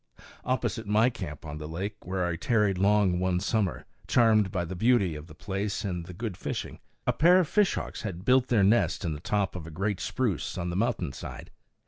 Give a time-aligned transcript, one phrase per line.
[0.43, 4.75] Opposite my camp on the lake, where I tarried long one summer, charmed by the
[4.75, 8.63] beauty of the place and the good fishing, a pair of fishhawks had built their
[8.63, 11.51] nest in the top of a great spruce on the mountain side.